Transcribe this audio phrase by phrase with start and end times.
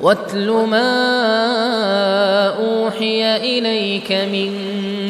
[0.00, 0.88] واتل ما
[2.48, 4.50] أوحي إليك من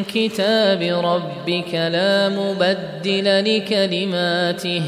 [0.03, 4.83] كتاب ربك لا مبدل لكلماته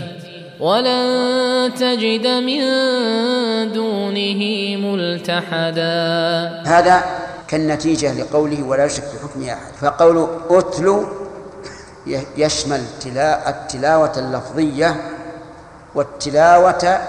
[0.59, 2.61] ولن تجد من
[3.73, 4.41] دونه
[4.87, 5.89] ملتحدا.
[6.65, 7.03] هذا
[7.47, 9.73] كالنتيجة لقوله ولا يشرك في حكمه أحد.
[9.81, 11.07] فقول أتلو
[12.37, 12.81] يشمل
[13.47, 14.95] التلاوة اللفظية
[15.95, 16.99] والتلاوة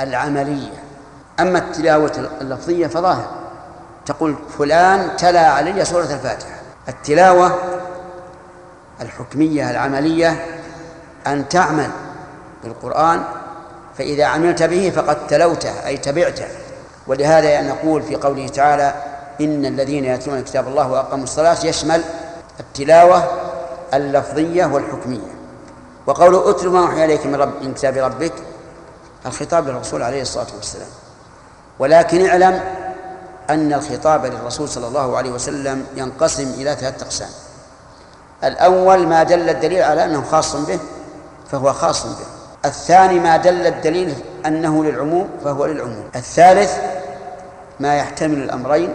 [0.00, 0.85] العملية.
[1.40, 3.30] أما التلاوة اللفظية فظاهر.
[4.06, 6.56] تقول فلان تلا علي سورة الفاتحة.
[6.88, 7.58] التلاوة
[9.00, 10.46] الحكمية العملية
[11.26, 11.90] أن تعمل
[12.64, 13.22] بالقرآن
[13.98, 16.46] فإذا عملت به فقد تلوته أي تبعته
[17.06, 18.94] ولهذا نقول في قوله تعالى
[19.40, 22.02] إن الذين يتلون كتاب الله وأقاموا الصلاة يشمل
[22.60, 23.24] التلاوة
[23.94, 25.36] اللفظية والحكمية.
[26.06, 28.32] وقول اتل ما أوحي إليك من, رب من كتاب ربك
[29.26, 30.88] الخطاب للرسول عليه الصلاة والسلام.
[31.78, 32.60] ولكن اعلم
[33.50, 37.28] أن الخطاب للرسول صلى الله عليه وسلم ينقسم إلى ثلاثة أقسام.
[38.44, 40.78] الأول ما دل الدليل على أنه خاص به
[41.50, 42.26] فهو خاص به.
[42.64, 44.14] الثاني ما دل الدليل
[44.46, 46.04] أنه للعموم فهو للعموم.
[46.16, 46.72] الثالث
[47.80, 48.94] ما يحتمل الأمرين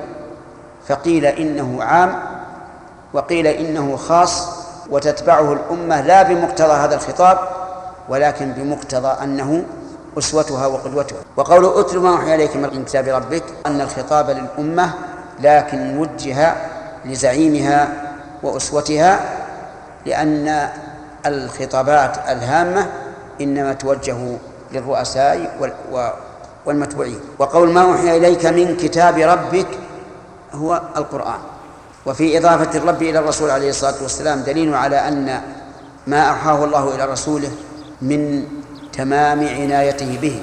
[0.88, 2.20] فقيل إنه عام
[3.14, 4.48] وقيل إنه خاص
[4.90, 7.38] وتتبعه الأمة لا بمقتضى هذا الخطاب
[8.10, 9.64] ولكن بمقتضى أنه
[10.18, 11.18] أسوتها وقدوتها.
[11.38, 14.94] وقول أتل ما أوحي إليك من كتاب ربك أن الخطاب للأمة
[15.40, 16.56] لكن وجه
[17.06, 17.90] لزعيمها
[18.44, 19.20] وأسوتها
[20.06, 20.70] لأن
[21.26, 22.88] الخطابات الهامة
[23.42, 24.18] إنما توجه
[24.72, 25.58] للرؤساء
[26.66, 27.20] والمتبوعين.
[27.40, 29.68] وقول ما أوحي إليك من كتاب ربك
[30.54, 31.40] هو القرآن.
[32.06, 35.42] وفي إضافة الرب إلى الرسول عليه الصلاة والسلام دليل على أن
[36.08, 37.52] ما أوحاه الله إلى رسوله
[38.02, 38.44] من
[38.94, 40.40] تمام عنايته به.